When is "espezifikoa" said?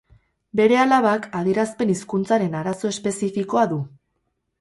2.93-3.67